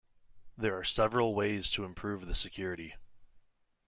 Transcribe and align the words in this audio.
There 0.57 0.75
are 0.79 0.83
several 0.83 1.35
ways 1.35 1.69
to 1.73 1.83
improve 1.83 2.25
the 2.25 2.33
security. 2.33 2.95